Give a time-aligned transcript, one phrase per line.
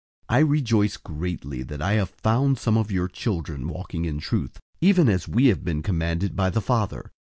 [0.31, 4.59] 001:004 I rejoice greatly that I have found some of your children walking in truth,
[4.79, 7.11] even as we have been commanded by the Father.